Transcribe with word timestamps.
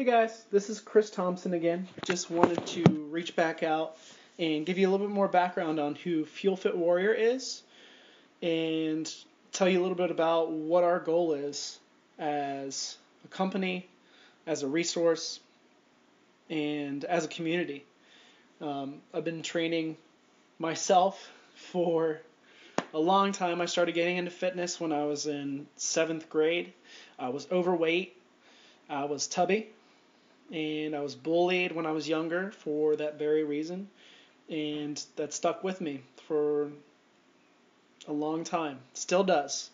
Hey 0.00 0.06
guys, 0.06 0.46
this 0.50 0.70
is 0.70 0.80
Chris 0.80 1.10
Thompson 1.10 1.52
again. 1.52 1.86
Just 2.06 2.30
wanted 2.30 2.66
to 2.68 2.84
reach 3.10 3.36
back 3.36 3.62
out 3.62 3.98
and 4.38 4.64
give 4.64 4.78
you 4.78 4.88
a 4.88 4.90
little 4.90 5.06
bit 5.06 5.12
more 5.12 5.28
background 5.28 5.78
on 5.78 5.94
who 5.94 6.24
Fuel 6.24 6.56
Fit 6.56 6.74
Warrior 6.74 7.12
is 7.12 7.62
and 8.40 9.14
tell 9.52 9.68
you 9.68 9.78
a 9.78 9.82
little 9.82 9.98
bit 9.98 10.10
about 10.10 10.52
what 10.52 10.84
our 10.84 11.00
goal 11.00 11.34
is 11.34 11.78
as 12.18 12.96
a 13.26 13.28
company, 13.28 13.86
as 14.46 14.62
a 14.62 14.66
resource, 14.66 15.38
and 16.48 17.04
as 17.04 17.26
a 17.26 17.28
community. 17.28 17.84
Um, 18.62 19.02
I've 19.12 19.26
been 19.26 19.42
training 19.42 19.98
myself 20.58 21.30
for 21.54 22.22
a 22.94 22.98
long 22.98 23.32
time. 23.32 23.60
I 23.60 23.66
started 23.66 23.94
getting 23.94 24.16
into 24.16 24.30
fitness 24.30 24.80
when 24.80 24.92
I 24.92 25.04
was 25.04 25.26
in 25.26 25.66
seventh 25.76 26.30
grade. 26.30 26.72
I 27.18 27.28
was 27.28 27.46
overweight, 27.52 28.16
I 28.88 29.04
was 29.04 29.26
tubby, 29.26 29.68
and 30.50 30.94
I 30.94 31.00
was 31.00 31.14
bullied 31.14 31.72
when 31.72 31.86
I 31.86 31.92
was 31.92 32.08
younger 32.08 32.50
for 32.50 32.96
that 32.96 33.18
very 33.18 33.44
reason, 33.44 33.88
and 34.48 35.02
that 35.16 35.32
stuck 35.32 35.62
with 35.62 35.80
me 35.80 36.02
for 36.26 36.70
a 38.08 38.12
long 38.12 38.44
time. 38.44 38.78
Still 38.94 39.24
does. 39.24 39.70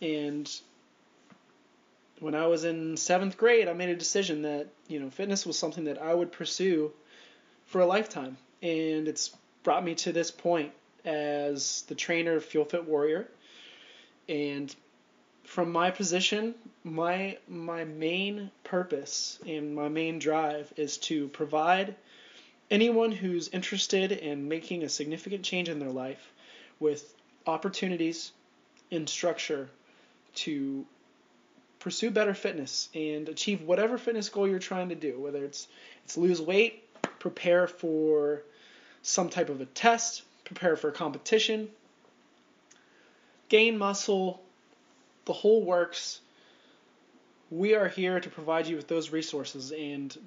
And 0.00 0.50
when 2.20 2.34
I 2.34 2.46
was 2.46 2.64
in 2.64 2.96
seventh 2.96 3.36
grade, 3.36 3.68
I 3.68 3.72
made 3.72 3.88
a 3.88 3.96
decision 3.96 4.42
that 4.42 4.68
you 4.88 5.00
know 5.00 5.10
fitness 5.10 5.44
was 5.44 5.58
something 5.58 5.84
that 5.84 6.00
I 6.00 6.14
would 6.14 6.32
pursue 6.32 6.92
for 7.66 7.80
a 7.80 7.86
lifetime, 7.86 8.36
and 8.62 9.08
it's 9.08 9.30
brought 9.62 9.84
me 9.84 9.94
to 9.96 10.12
this 10.12 10.30
point 10.30 10.72
as 11.04 11.82
the 11.88 11.94
trainer 11.94 12.36
of 12.36 12.44
Fuel 12.44 12.64
Fit 12.64 12.86
Warrior. 12.86 13.28
And 14.28 14.74
from 15.50 15.72
my 15.72 15.90
position, 15.90 16.54
my 16.84 17.36
my 17.48 17.82
main 17.82 18.52
purpose 18.62 19.40
and 19.44 19.74
my 19.74 19.88
main 19.88 20.20
drive 20.20 20.72
is 20.76 20.96
to 20.96 21.26
provide 21.26 21.96
anyone 22.70 23.10
who's 23.10 23.48
interested 23.48 24.12
in 24.12 24.46
making 24.46 24.84
a 24.84 24.88
significant 24.88 25.42
change 25.42 25.68
in 25.68 25.80
their 25.80 25.90
life 25.90 26.30
with 26.78 27.12
opportunities 27.48 28.30
and 28.92 29.08
structure 29.08 29.68
to 30.36 30.86
pursue 31.80 32.12
better 32.12 32.32
fitness 32.32 32.88
and 32.94 33.28
achieve 33.28 33.60
whatever 33.62 33.98
fitness 33.98 34.28
goal 34.28 34.46
you're 34.46 34.60
trying 34.60 34.90
to 34.90 34.94
do, 34.94 35.18
whether 35.18 35.44
it's 35.44 35.66
it's 36.04 36.16
lose 36.16 36.40
weight, 36.40 36.84
prepare 37.18 37.66
for 37.66 38.44
some 39.02 39.28
type 39.28 39.48
of 39.48 39.60
a 39.60 39.66
test, 39.66 40.22
prepare 40.44 40.76
for 40.76 40.90
a 40.90 40.92
competition, 40.92 41.68
gain 43.48 43.76
muscle, 43.76 44.40
the 45.30 45.34
whole 45.34 45.62
works. 45.62 46.20
We 47.52 47.76
are 47.76 47.86
here 47.86 48.18
to 48.18 48.28
provide 48.28 48.66
you 48.66 48.74
with 48.74 48.88
those 48.88 49.10
resources 49.10 49.70
and 49.70 50.18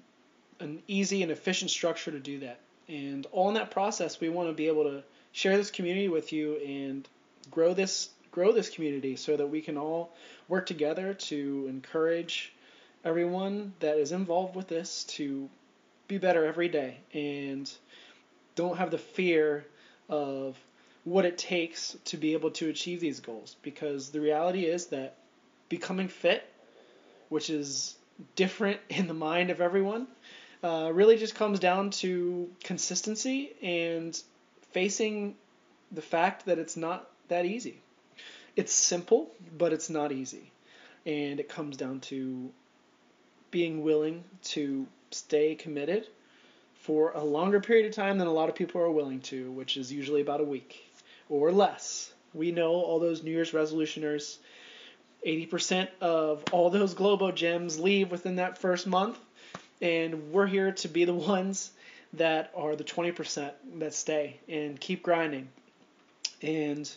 an 0.61 0.81
easy 0.87 1.23
and 1.23 1.29
efficient 1.29 1.71
structure 1.71 2.09
to 2.09 2.19
do 2.21 2.39
that. 2.39 2.61
And 2.87 3.27
all 3.33 3.49
in 3.49 3.55
that 3.55 3.69
process, 3.69 4.21
we 4.21 4.29
want 4.29 4.47
to 4.47 4.53
be 4.53 4.69
able 4.69 4.85
to 4.85 5.03
share 5.33 5.57
this 5.57 5.71
community 5.71 6.07
with 6.07 6.31
you 6.31 6.55
and 6.65 7.05
grow 7.51 7.73
this 7.73 8.11
grow 8.31 8.53
this 8.53 8.69
community 8.69 9.17
so 9.17 9.35
that 9.35 9.45
we 9.45 9.59
can 9.59 9.77
all 9.77 10.13
work 10.47 10.65
together 10.65 11.13
to 11.13 11.65
encourage 11.67 12.53
everyone 13.03 13.73
that 13.81 13.97
is 13.97 14.13
involved 14.13 14.55
with 14.55 14.69
this 14.69 15.03
to 15.03 15.49
be 16.07 16.17
better 16.17 16.45
every 16.45 16.69
day 16.69 16.97
and 17.13 17.69
don't 18.55 18.77
have 18.77 18.89
the 18.89 18.97
fear 18.97 19.65
of 20.07 20.57
what 21.03 21.25
it 21.25 21.37
takes 21.37 21.97
to 22.05 22.17
be 22.17 22.33
able 22.33 22.51
to 22.51 22.69
achieve 22.69 22.99
these 22.99 23.19
goals 23.19 23.55
because 23.61 24.09
the 24.09 24.21
reality 24.21 24.65
is 24.65 24.87
that 24.87 25.17
becoming 25.69 26.07
fit, 26.07 26.47
which 27.29 27.49
is 27.49 27.95
different 28.35 28.79
in 28.89 29.07
the 29.07 29.13
mind 29.13 29.49
of 29.49 29.61
everyone, 29.61 30.07
uh, 30.63 30.89
really 30.93 31.17
just 31.17 31.35
comes 31.35 31.59
down 31.59 31.89
to 31.89 32.49
consistency 32.63 33.51
and 33.61 34.21
facing 34.71 35.35
the 35.91 36.01
fact 36.01 36.45
that 36.45 36.57
it's 36.57 36.77
not 36.77 37.09
that 37.27 37.45
easy. 37.45 37.81
It's 38.55 38.71
simple, 38.71 39.29
but 39.57 39.73
it's 39.73 39.89
not 39.89 40.11
easy. 40.11 40.51
And 41.05 41.39
it 41.39 41.49
comes 41.49 41.75
down 41.75 41.99
to 42.01 42.49
being 43.51 43.83
willing 43.83 44.23
to 44.43 44.87
stay 45.11 45.53
committed 45.55 46.07
for 46.75 47.11
a 47.11 47.23
longer 47.23 47.59
period 47.59 47.85
of 47.85 47.93
time 47.93 48.17
than 48.17 48.27
a 48.27 48.31
lot 48.31 48.47
of 48.47 48.55
people 48.55 48.79
are 48.79 48.89
willing 48.89 49.19
to, 49.21 49.51
which 49.51 49.75
is 49.75 49.91
usually 49.91 50.21
about 50.21 50.39
a 50.39 50.45
week 50.45 50.92
or 51.29 51.51
less. 51.51 52.11
We 52.33 52.51
know 52.51 52.71
all 52.71 52.99
those 52.99 53.23
New 53.23 53.31
Year's 53.31 53.51
resolutioners, 53.51 54.37
80% 55.25 55.87
of 56.01 56.43
all 56.51 56.69
those 56.69 56.93
Globo 56.93 57.31
gyms 57.31 57.79
leave 57.79 58.11
within 58.11 58.37
that 58.37 58.57
first 58.57 58.87
month, 58.87 59.17
and 59.81 60.31
we're 60.31 60.47
here 60.47 60.71
to 60.71 60.87
be 60.87 61.05
the 61.05 61.13
ones 61.13 61.71
that 62.13 62.51
are 62.55 62.75
the 62.75 62.83
20% 62.83 63.51
that 63.79 63.93
stay 63.93 64.39
and 64.47 64.79
keep 64.79 65.03
grinding. 65.03 65.47
And 66.41 66.89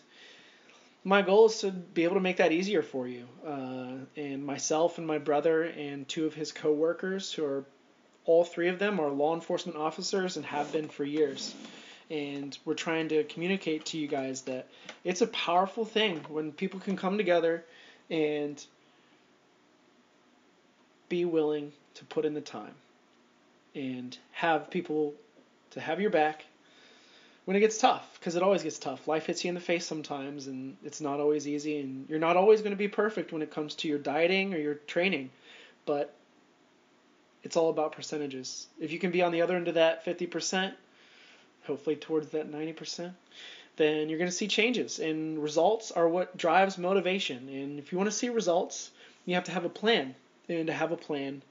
my 1.04 1.22
goal 1.22 1.47
is 1.47 1.60
to 1.60 1.70
be 1.70 2.04
able 2.04 2.14
to 2.14 2.20
make 2.20 2.38
that 2.38 2.53
easier 2.53 2.82
for 2.82 3.06
you. 3.06 3.26
Uh, 3.47 3.93
and 4.16 4.44
myself 4.44 4.98
and 4.98 5.06
my 5.06 5.19
brother 5.19 5.62
and 5.62 6.06
two 6.08 6.26
of 6.26 6.34
his 6.34 6.53
coworkers, 6.53 7.32
who 7.32 7.44
are 7.44 7.64
all 8.25 8.44
three 8.44 8.69
of 8.69 8.78
them 8.78 8.98
are 8.98 9.08
law 9.08 9.34
enforcement 9.34 9.78
officers 9.78 10.37
and 10.37 10.44
have 10.47 10.72
been 10.72 10.88
for 10.88 11.04
years 11.04 11.54
and 12.11 12.56
we're 12.65 12.75
trying 12.75 13.09
to 13.09 13.25
communicate 13.25 13.84
to 13.87 13.99
you 13.99 14.06
guys 14.06 14.43
that 14.43 14.69
it's 15.05 15.22
a 15.22 15.27
powerful 15.28 15.84
thing 15.84 16.21
when 16.28 16.53
people 16.53 16.81
can 16.81 16.97
come 16.97 17.17
together 17.17 17.65
and 18.11 18.65
be 21.09 21.25
willing 21.25 21.72
to 21.94 22.05
put 22.05 22.25
in 22.25 22.34
the 22.34 22.41
time 22.41 22.75
and 23.75 24.17
have 24.33 24.71
people 24.71 25.15
to 25.71 25.81
have 25.81 26.00
your 26.00 26.11
back 26.11 26.44
when 27.44 27.56
it 27.56 27.61
gets 27.61 27.78
tough 27.78 28.17
because 28.19 28.34
it 28.34 28.43
always 28.43 28.62
gets 28.62 28.78
tough. 28.78 29.06
Life 29.06 29.27
hits 29.27 29.44
you 29.44 29.49
in 29.49 29.55
the 29.55 29.61
face 29.61 29.87
sometimes 29.87 30.47
and 30.47 30.77
it's 30.84 31.00
not 31.00 31.21
always 31.21 31.47
easy 31.47 31.81
and 31.81 32.09
you're 32.09 32.19
not 32.19 32.37
always 32.37 32.61
going 32.61 32.73
to 32.73 32.77
be 32.77 32.88
perfect 32.88 33.33
when 33.33 33.43
it 33.43 33.50
comes 33.50 33.75
to 33.77 33.88
your 33.88 33.99
dieting 33.99 34.55
or 34.55 34.59
your 34.59 34.75
training 34.75 35.31
but 35.87 36.12
it's 37.43 37.56
all 37.56 37.71
about 37.71 37.93
percentages. 37.93 38.67
If 38.81 38.91
you 38.91 38.99
can 38.99 39.12
be 39.12 39.23
on 39.23 39.31
the 39.31 39.43
other 39.43 39.56
end 39.56 39.69
of 39.69 39.75
that 39.75 40.05
50% 40.05 40.73
hopefully 41.66 41.97
towards 41.97 42.28
that 42.31 42.50
90%, 42.50 43.12
then 43.77 44.09
you're 44.09 44.19
going 44.19 44.31
to 44.31 44.37
see 44.37 44.49
changes. 44.49 44.99
And 44.99 45.43
results 45.43 45.91
are 45.91 46.09
what 46.09 46.37
drives 46.37 46.78
motivation. 46.78 47.49
And 47.49 47.78
if 47.78 47.93
you 47.93 47.99
want 47.99 48.10
to 48.10 48.16
see 48.16 48.28
results, 48.28 48.91
you 49.25 49.34
have 49.34 49.44
to 49.44 49.53
have 49.53 49.65
a 49.65 49.71
plan. 49.71 50.15
And 50.49 50.69
to 50.69 50.72
have 50.72 50.93
a 50.93 50.97
plan, 50.97 51.43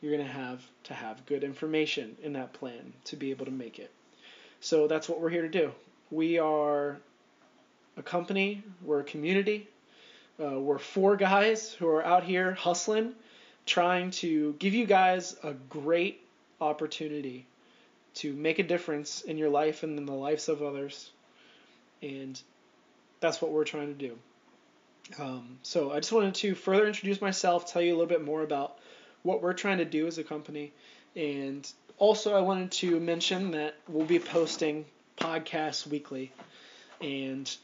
you're 0.00 0.14
going 0.14 0.26
to 0.26 0.32
have 0.32 0.60
to 0.84 0.94
have 0.94 1.24
good 1.26 1.44
information 1.44 2.16
in 2.22 2.32
that 2.34 2.52
plan 2.52 2.92
to 3.04 3.16
be 3.16 3.30
able 3.30 3.46
to 3.46 3.52
make 3.52 3.78
it. 3.78 3.90
So 4.60 4.86
that's 4.86 5.08
what 5.08 5.20
we're 5.20 5.30
here 5.30 5.42
to 5.42 5.48
do. 5.48 5.72
We 6.10 6.38
are 6.38 6.98
a 7.96 8.02
company, 8.02 8.62
we're 8.82 9.00
a 9.00 9.04
community, 9.04 9.68
uh, 10.42 10.58
we're 10.58 10.78
four 10.78 11.16
guys 11.16 11.72
who 11.72 11.88
are 11.88 12.04
out 12.04 12.24
here 12.24 12.52
hustling, 12.52 13.14
trying 13.64 14.10
to 14.10 14.54
give 14.58 14.74
you 14.74 14.86
guys 14.86 15.36
a 15.42 15.52
great 15.52 16.20
opportunity 16.60 17.46
to 18.14 18.32
make 18.32 18.58
a 18.58 18.62
difference 18.62 19.22
in 19.22 19.38
your 19.38 19.48
life 19.48 19.82
and 19.82 19.98
in 19.98 20.06
the 20.06 20.12
lives 20.12 20.48
of 20.48 20.62
others. 20.62 21.10
And 22.02 22.40
that's 23.20 23.40
what 23.40 23.52
we're 23.52 23.64
trying 23.64 23.88
to 23.88 24.08
do. 24.08 24.18
Um, 25.18 25.58
so 25.62 25.92
I 25.92 25.96
just 25.96 26.12
wanted 26.12 26.34
to 26.36 26.54
further 26.54 26.86
introduce 26.86 27.20
myself, 27.20 27.72
tell 27.72 27.82
you 27.82 27.92
a 27.92 27.96
little 27.96 28.06
bit 28.06 28.24
more 28.24 28.42
about 28.42 28.78
what 29.22 29.42
we're 29.42 29.52
trying 29.52 29.78
to 29.78 29.84
do 29.84 30.06
as 30.06 30.18
a 30.18 30.24
company, 30.24 30.72
and 31.14 31.70
also 31.98 32.34
I 32.34 32.40
wanted 32.40 32.72
to 32.72 32.98
mention 32.98 33.52
that 33.52 33.76
we'll 33.88 34.06
be 34.06 34.18
posting 34.18 34.84
podcasts 35.16 35.86
weekly. 35.86 36.32
And 37.00 37.54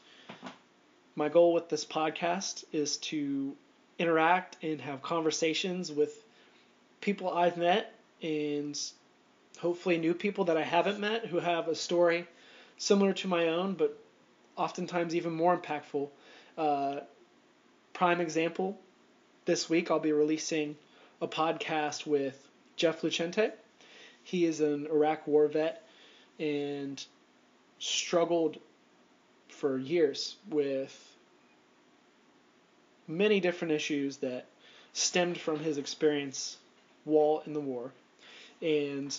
my 1.15 1.29
goal 1.29 1.53
with 1.53 1.69
this 1.69 1.85
podcast 1.85 2.63
is 2.71 2.97
to 2.97 3.55
interact 3.97 4.57
and 4.63 4.79
have 4.81 5.01
conversations 5.01 5.91
with 5.91 6.23
people 7.01 7.29
I've 7.29 7.57
met 7.57 7.93
and 8.21 8.79
hopefully 9.61 9.97
new 9.97 10.13
people 10.13 10.45
that 10.45 10.57
I 10.57 10.63
haven't 10.63 10.99
met 10.99 11.25
who 11.25 11.39
have 11.39 11.67
a 11.67 11.75
story 11.75 12.27
similar 12.77 13.13
to 13.13 13.27
my 13.27 13.49
own, 13.49 13.73
but 13.73 13.97
oftentimes 14.55 15.15
even 15.15 15.33
more 15.33 15.57
impactful. 15.57 16.09
Uh, 16.57 16.99
prime 17.93 18.21
example 18.21 18.79
this 19.45 19.69
week, 19.69 19.91
I'll 19.91 19.99
be 19.99 20.11
releasing 20.11 20.77
a 21.21 21.27
podcast 21.27 22.05
with 22.05 22.47
Jeff 22.75 23.01
Lucente. 23.01 23.51
He 24.23 24.45
is 24.45 24.61
an 24.61 24.87
Iraq 24.87 25.27
war 25.27 25.47
vet 25.47 25.83
and 26.39 27.03
struggled 27.79 28.57
for 29.49 29.77
years 29.77 30.35
with 30.49 31.17
many 33.07 33.39
different 33.39 33.73
issues 33.73 34.17
that 34.17 34.45
stemmed 34.93 35.37
from 35.37 35.59
his 35.59 35.77
experience 35.77 36.57
while 37.03 37.43
in 37.45 37.53
the 37.53 37.59
war. 37.59 37.91
And 38.61 39.17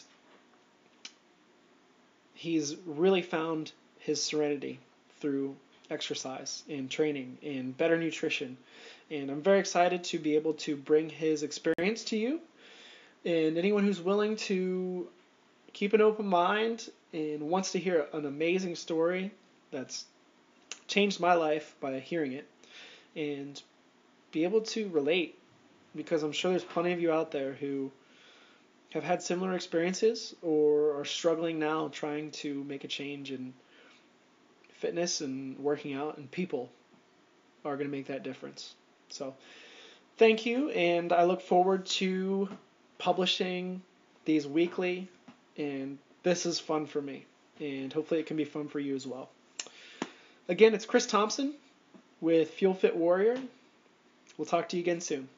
he's 2.40 2.74
really 2.86 3.20
found 3.20 3.70
his 3.98 4.22
serenity 4.22 4.78
through 5.20 5.54
exercise 5.90 6.62
and 6.70 6.90
training 6.90 7.36
and 7.42 7.76
better 7.76 7.98
nutrition. 7.98 8.56
And 9.10 9.30
I'm 9.30 9.42
very 9.42 9.58
excited 9.58 10.04
to 10.04 10.18
be 10.18 10.36
able 10.36 10.54
to 10.54 10.74
bring 10.74 11.10
his 11.10 11.42
experience 11.42 12.02
to 12.04 12.16
you 12.16 12.40
And 13.26 13.58
anyone 13.58 13.84
who's 13.84 14.00
willing 14.00 14.36
to 14.36 15.06
keep 15.74 15.92
an 15.92 16.00
open 16.00 16.26
mind 16.26 16.88
and 17.12 17.42
wants 17.42 17.72
to 17.72 17.78
hear 17.78 18.06
an 18.14 18.24
amazing 18.24 18.74
story 18.74 19.32
that's 19.70 20.06
changed 20.86 21.20
my 21.20 21.34
life 21.34 21.74
by 21.78 21.98
hearing 21.98 22.32
it 22.32 22.48
and 23.14 23.60
be 24.32 24.44
able 24.44 24.62
to 24.62 24.88
relate 24.88 25.38
because 25.94 26.22
I'm 26.22 26.32
sure 26.32 26.52
there's 26.52 26.64
plenty 26.64 26.92
of 26.92 27.00
you 27.02 27.12
out 27.12 27.32
there 27.32 27.52
who 27.52 27.92
have 28.90 29.04
had 29.04 29.22
similar 29.22 29.54
experiences 29.54 30.34
or 30.42 30.98
are 30.98 31.04
struggling 31.04 31.58
now 31.58 31.88
trying 31.88 32.30
to 32.30 32.64
make 32.64 32.84
a 32.84 32.88
change 32.88 33.30
in 33.30 33.54
fitness 34.74 35.20
and 35.20 35.58
working 35.58 35.94
out 35.94 36.16
and 36.18 36.30
people 36.30 36.70
are 37.64 37.76
going 37.76 37.88
to 37.88 37.96
make 37.96 38.06
that 38.06 38.22
difference. 38.22 38.74
So 39.08 39.34
thank 40.16 40.46
you 40.46 40.70
and 40.70 41.12
I 41.12 41.24
look 41.24 41.40
forward 41.42 41.86
to 41.86 42.48
publishing 42.98 43.82
these 44.24 44.46
weekly 44.46 45.08
and 45.56 45.98
this 46.22 46.46
is 46.46 46.58
fun 46.58 46.86
for 46.86 47.00
me 47.00 47.26
and 47.60 47.92
hopefully 47.92 48.20
it 48.20 48.26
can 48.26 48.36
be 48.36 48.44
fun 48.44 48.68
for 48.68 48.80
you 48.80 48.94
as 48.96 49.06
well. 49.06 49.30
Again, 50.48 50.74
it's 50.74 50.86
Chris 50.86 51.06
Thompson 51.06 51.54
with 52.20 52.50
Fuel 52.54 52.74
Fit 52.74 52.96
Warrior. 52.96 53.38
We'll 54.36 54.46
talk 54.46 54.68
to 54.70 54.76
you 54.76 54.82
again 54.82 55.00
soon. 55.00 55.28